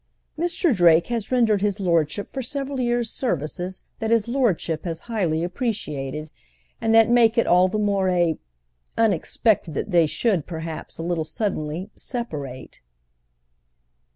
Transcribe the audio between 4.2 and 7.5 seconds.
lordship has highly appreciated and that make it